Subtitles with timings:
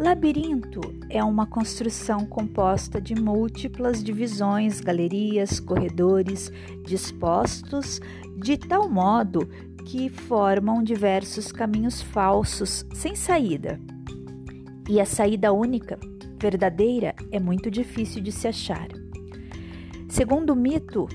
[0.00, 6.50] Labirinto é uma construção composta de múltiplas divisões, galerias, corredores
[6.86, 8.00] dispostos
[8.34, 9.46] de tal modo
[9.84, 13.78] que formam diversos caminhos falsos sem saída.
[14.88, 16.00] E a saída única,
[16.40, 18.88] verdadeira, é muito difícil de se achar.
[20.08, 21.08] Segundo o mito,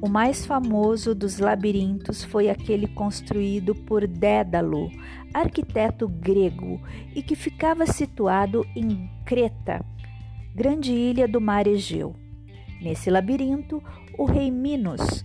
[0.00, 4.90] o mais famoso dos labirintos foi aquele construído por Dédalo,
[5.34, 6.80] arquiteto grego,
[7.14, 9.84] e que ficava situado em Creta,
[10.54, 12.14] grande ilha do mar Egeu.
[12.80, 13.82] Nesse labirinto,
[14.16, 15.24] o rei Minos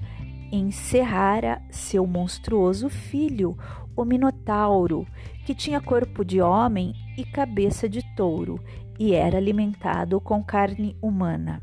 [0.52, 3.56] encerrara seu monstruoso filho,
[3.96, 5.06] o Minotauro,
[5.46, 8.60] que tinha corpo de homem e cabeça de touro,
[9.00, 11.62] e era alimentado com carne humana.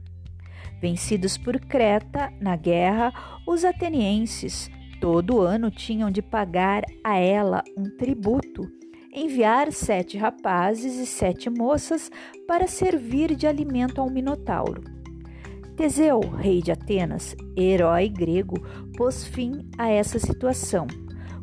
[0.80, 3.12] Vencidos por Creta na guerra,
[3.46, 4.70] os atenienses
[5.00, 8.70] todo ano tinham de pagar a ela um tributo,
[9.12, 12.10] enviar sete rapazes e sete moças
[12.46, 14.82] para servir de alimento ao Minotauro.
[15.76, 18.60] Teseu, rei de Atenas, herói grego,
[18.96, 20.86] pôs fim a essa situação.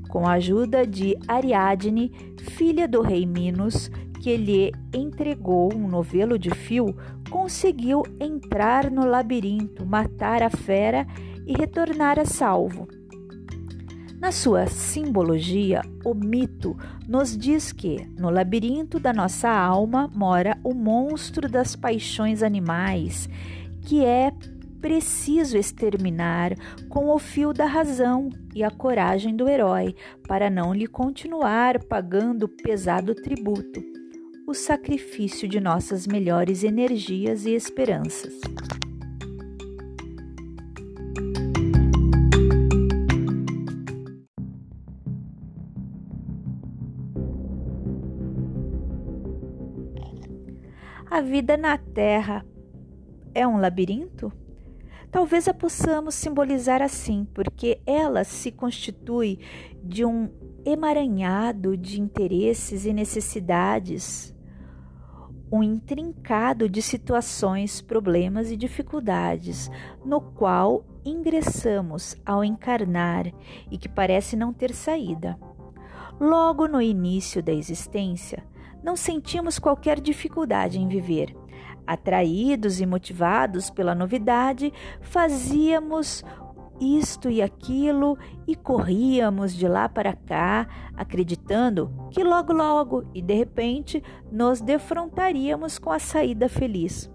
[0.09, 3.89] Com a ajuda de Ariadne, filha do rei Minos,
[4.27, 6.93] que lhe entregou um novelo de fio,
[7.29, 11.07] conseguiu entrar no labirinto, matar a fera
[11.45, 12.89] e retornar a salvo.
[14.19, 16.75] Na sua simbologia, o mito
[17.07, 23.29] nos diz que no labirinto da nossa alma mora o monstro das paixões animais,
[23.83, 24.33] que é
[24.81, 26.53] preciso exterminar
[26.89, 29.95] com o fio da razão e a coragem do herói,
[30.27, 33.95] para não lhe continuar pagando pesado tributo
[34.47, 38.33] o sacrifício de nossas melhores energias e esperanças.
[51.11, 52.45] A vida na Terra
[53.35, 54.31] é um labirinto?
[55.11, 59.39] Talvez a possamos simbolizar assim, porque ela se constitui
[59.83, 60.29] de um
[60.63, 64.36] emaranhado de interesses e necessidades
[65.51, 69.71] um intrincado de situações, problemas e dificuldades,
[70.03, 73.31] no qual ingressamos ao encarnar
[73.71, 75.37] e que parece não ter saída.
[76.19, 78.43] Logo no início da existência,
[78.83, 81.35] não sentimos qualquer dificuldade em viver.
[81.85, 86.23] Atraídos e motivados pela novidade, fazíamos
[86.79, 88.17] isto e aquilo
[88.47, 95.79] e corríamos de lá para cá, acreditando que logo, logo e de repente nos defrontaríamos
[95.79, 97.11] com a saída feliz.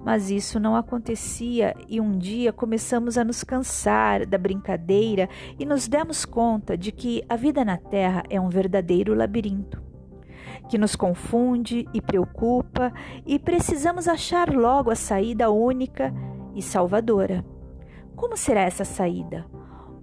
[0.00, 5.88] Mas isso não acontecia e um dia começamos a nos cansar da brincadeira e nos
[5.88, 9.88] demos conta de que a vida na Terra é um verdadeiro labirinto
[10.68, 12.92] que nos confunde e preocupa
[13.26, 16.12] e precisamos achar logo a saída única
[16.54, 17.44] e salvadora.
[18.18, 19.46] Como será essa saída?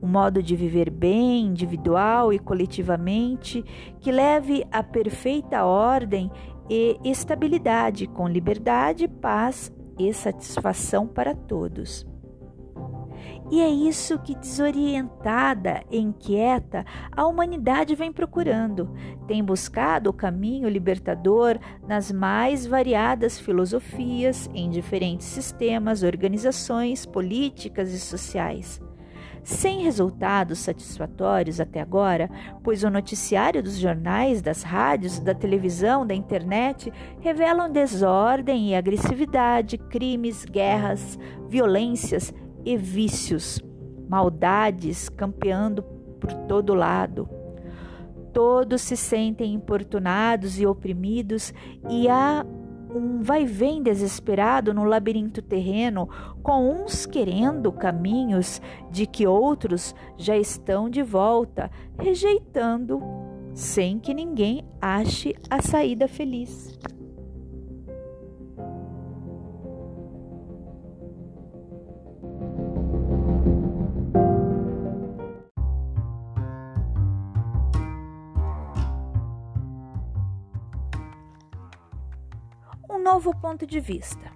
[0.01, 3.61] Um modo de viver bem, individual e coletivamente,
[3.99, 6.31] que leve a perfeita ordem
[6.69, 12.07] e estabilidade, com liberdade, paz e satisfação para todos.
[13.51, 18.89] E é isso que, desorientada e inquieta, a humanidade vem procurando.
[19.27, 27.99] Tem buscado o caminho libertador nas mais variadas filosofias, em diferentes sistemas, organizações políticas e
[27.99, 28.81] sociais.
[29.43, 32.31] Sem resultados satisfatórios até agora,
[32.63, 36.91] pois o noticiário dos jornais, das rádios, da televisão, da internet
[37.21, 42.33] revelam desordem e agressividade, crimes, guerras, violências
[42.65, 43.61] e vícios,
[44.09, 45.83] maldades campeando
[46.19, 47.29] por todo lado.
[48.33, 51.53] Todos se sentem importunados e oprimidos,
[51.89, 52.45] e há
[52.93, 56.09] um vai-vem desesperado no labirinto terreno,
[56.41, 61.69] com uns querendo caminhos de que outros já estão de volta,
[61.99, 63.01] rejeitando,
[63.53, 66.77] sem que ninguém ache a saída feliz.
[83.15, 84.29] Novo ponto de vista.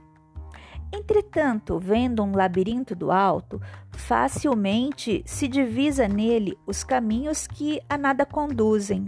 [0.89, 3.61] Entretanto, vendo um labirinto do alto,
[3.91, 9.05] facilmente se divisa nele os caminhos que a nada conduzem,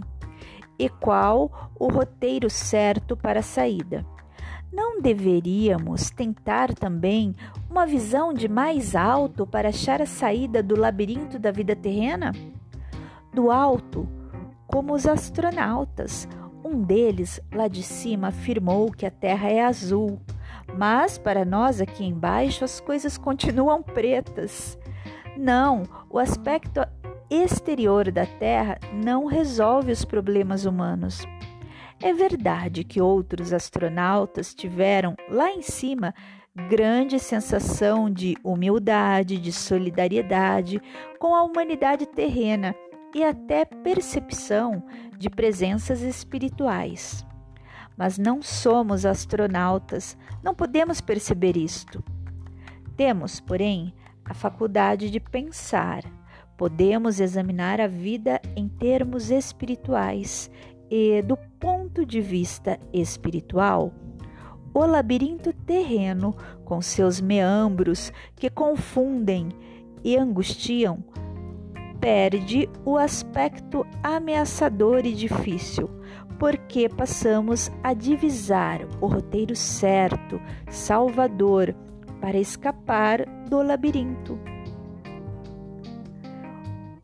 [0.78, 4.04] e qual o roteiro certo para a saída.
[4.70, 7.34] Não deveríamos tentar também
[7.70, 12.32] uma visão de mais alto para achar a saída do labirinto da vida terrena?
[13.32, 14.06] Do alto,
[14.66, 16.28] como os astronautas,
[16.64, 20.20] Um deles, lá de cima, afirmou que a terra é azul,
[20.76, 24.78] mas para nós aqui embaixo as coisas continuam pretas.
[25.36, 26.80] Não, o aspecto
[27.30, 31.26] exterior da Terra não resolve os problemas humanos.
[32.00, 36.14] É verdade que outros astronautas tiveram lá em cima
[36.68, 40.82] grande sensação de humildade, de solidariedade
[41.18, 42.74] com a humanidade terrena
[43.14, 44.82] e até percepção
[45.18, 47.26] de presenças espirituais.
[47.96, 52.02] Mas não somos astronautas, não podemos perceber isto.
[52.96, 53.94] Temos, porém,
[54.24, 56.02] a faculdade de pensar.
[56.56, 60.50] Podemos examinar a vida em termos espirituais
[60.90, 63.92] e, do ponto de vista espiritual,
[64.74, 69.50] o labirinto terreno, com seus meandros que confundem
[70.02, 71.04] e angustiam,
[72.02, 75.88] perde o aspecto ameaçador e difícil,
[76.36, 81.72] porque passamos a divisar o roteiro certo, salvador,
[82.20, 84.36] para escapar do labirinto.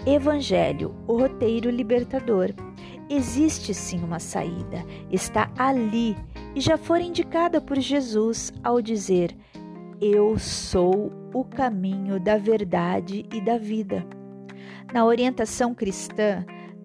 [0.04, 2.52] Evangelho, o roteiro libertador.
[3.08, 6.16] Existe sim uma saída, está ali
[6.56, 9.36] e já foi indicada por Jesus ao dizer:
[10.00, 14.17] Eu sou o caminho da verdade e da vida.
[14.92, 16.44] Na orientação cristã,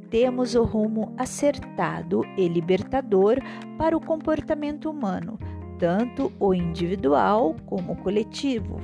[0.10, 3.38] temos o rumo acertado e libertador
[3.78, 5.40] para o comportamento humano,
[5.80, 8.80] tanto o individual como o coletivo.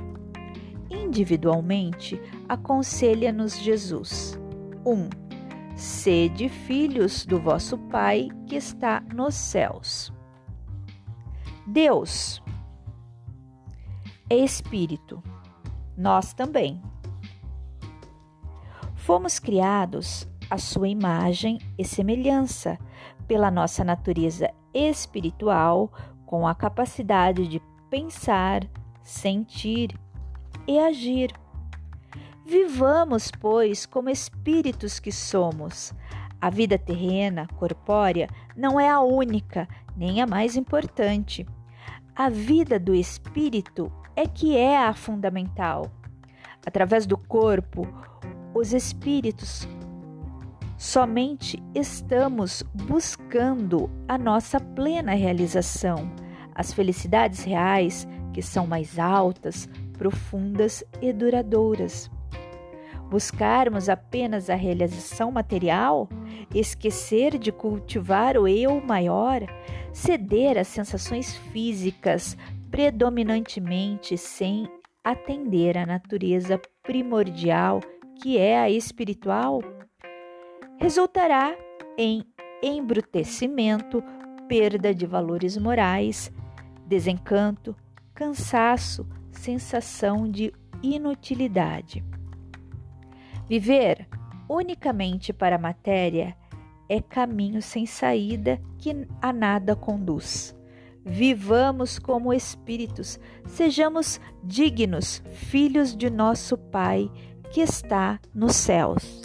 [0.90, 4.36] Individualmente, aconselha-nos Jesus:
[4.84, 4.92] 1.
[4.92, 5.08] Um,
[5.76, 10.12] sede filhos do vosso Pai que está nos céus.
[11.66, 12.42] Deus
[14.28, 15.22] é Espírito,
[15.96, 16.82] nós também.
[19.10, 22.78] Fomos criados à sua imagem e semelhança
[23.26, 25.92] pela nossa natureza espiritual,
[26.24, 27.60] com a capacidade de
[27.90, 28.64] pensar,
[29.02, 29.98] sentir
[30.64, 31.32] e agir.
[32.46, 35.92] Vivamos, pois, como espíritos que somos.
[36.40, 39.66] A vida terrena, corpórea, não é a única,
[39.96, 41.44] nem a mais importante.
[42.14, 45.90] A vida do espírito é que é a fundamental.
[46.64, 47.88] Através do corpo,
[48.54, 49.68] os espíritos
[50.76, 56.10] somente estamos buscando a nossa plena realização,
[56.54, 62.10] as felicidades reais que são mais altas, profundas e duradouras.
[63.10, 66.08] Buscarmos apenas a realização material,
[66.54, 69.42] esquecer de cultivar o eu maior,
[69.92, 72.36] ceder às sensações físicas
[72.70, 74.68] predominantemente sem
[75.02, 77.80] atender à natureza primordial
[78.20, 79.62] que é a espiritual,
[80.78, 81.56] resultará
[81.96, 82.22] em
[82.62, 84.02] embrutecimento,
[84.46, 86.30] perda de valores morais,
[86.86, 87.74] desencanto,
[88.14, 90.52] cansaço, sensação de
[90.82, 92.04] inutilidade.
[93.48, 94.06] Viver
[94.48, 96.36] unicamente para a matéria
[96.88, 100.54] é caminho sem saída que a nada conduz.
[101.04, 107.10] Vivamos como espíritos, sejamos dignos, filhos de nosso Pai
[107.50, 109.20] que está nos céus.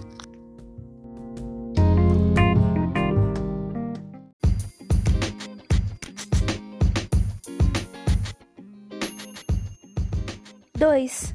[10.78, 11.33] Dois.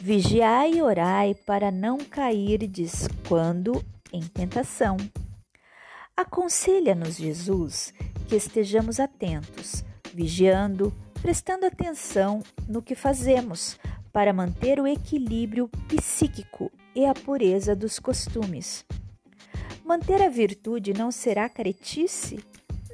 [0.00, 4.96] Vigiai e orai para não cairdes quando em tentação.
[6.16, 7.92] Aconselha-nos Jesus
[8.28, 13.78] que estejamos atentos, vigiando, prestando atenção no que fazemos
[14.12, 18.84] para manter o equilíbrio psíquico e a pureza dos costumes.
[19.84, 22.44] Manter a virtude não será caretice?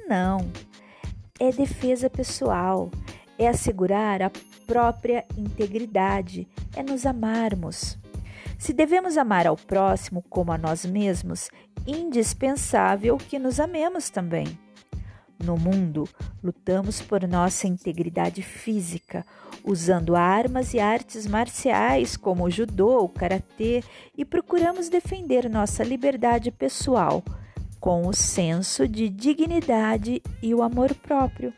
[0.07, 0.49] Não.
[1.39, 2.89] É defesa pessoal,
[3.37, 4.31] é assegurar a
[4.65, 7.97] própria integridade, é nos amarmos.
[8.57, 11.49] Se devemos amar ao próximo como a nós mesmos,
[11.85, 14.57] indispensável que nos amemos também.
[15.43, 16.07] No mundo,
[16.43, 19.25] lutamos por nossa integridade física,
[19.63, 23.83] usando armas e artes marciais como o judô, o karatê
[24.17, 27.23] e procuramos defender nossa liberdade pessoal
[27.79, 31.53] com o senso de dignidade e o amor próprio.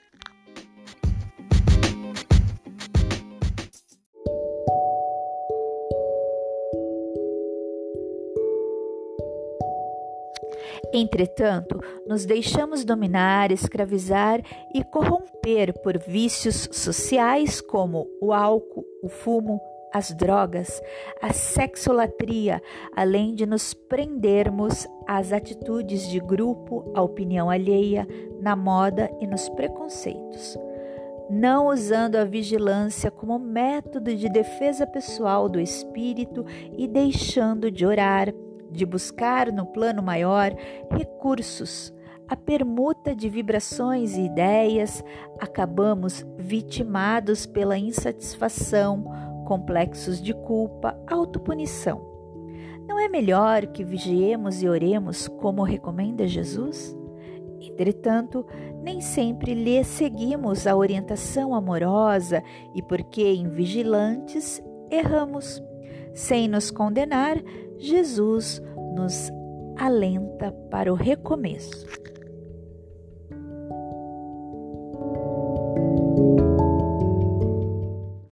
[10.99, 14.41] Entretanto, nos deixamos dominar, escravizar
[14.73, 19.61] e corromper por vícios sociais como o álcool, o fumo,
[19.93, 20.81] as drogas,
[21.21, 22.59] a sexolatria,
[22.95, 28.07] além de nos prendermos às atitudes de grupo, à opinião alheia,
[28.41, 30.57] na moda e nos preconceitos.
[31.29, 36.43] Não usando a vigilância como método de defesa pessoal do espírito
[36.75, 38.33] e deixando de orar,
[38.71, 40.53] de buscar no plano maior
[40.91, 41.93] recursos
[42.27, 45.01] a permuta de vibrações e ideias,
[45.39, 49.05] acabamos vitimados pela insatisfação,
[49.45, 52.05] complexos de culpa, autopunição.
[52.85, 56.97] Não é melhor que vigiemos e oremos como recomenda Jesus?
[57.61, 58.45] Entretanto,
[58.83, 62.43] nem sempre lhe seguimos a orientação amorosa
[62.75, 65.61] e, porque invigilantes, erramos.
[66.17, 67.37] Sem nos condenar,
[67.77, 68.59] Jesus
[68.95, 69.31] nos
[69.77, 71.85] alenta para o recomeço.